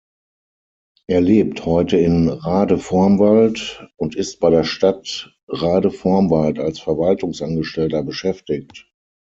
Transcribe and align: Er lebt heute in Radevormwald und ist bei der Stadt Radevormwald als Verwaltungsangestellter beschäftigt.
Er 1.05 1.21
lebt 1.21 1.63
heute 1.67 1.97
in 1.99 2.27
Radevormwald 2.27 3.87
und 3.97 4.15
ist 4.15 4.39
bei 4.39 4.49
der 4.49 4.63
Stadt 4.63 5.31
Radevormwald 5.47 6.57
als 6.57 6.79
Verwaltungsangestellter 6.79 8.01
beschäftigt. 8.01 8.89